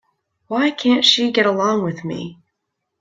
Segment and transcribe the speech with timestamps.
[0.47, 2.39] Why can't she get along with me?